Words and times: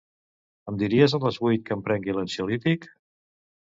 Em 0.71 0.79
diries 0.85 1.15
a 1.19 1.21
les 1.27 1.39
vuit 1.45 1.69
que 1.69 1.79
em 1.79 1.87
prengui 1.91 2.19
l'ansiolític? 2.19 2.93